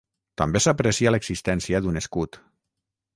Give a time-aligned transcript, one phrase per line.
[0.41, 2.41] També s'aprecia l'existència d'un escut.